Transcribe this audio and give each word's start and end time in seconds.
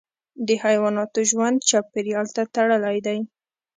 د 0.47 0.49
حیواناتو 0.63 1.19
ژوند 1.29 1.57
چاپیریال 1.69 2.27
ته 2.35 2.43
تړلی 2.55 2.97
دی. 3.05 3.19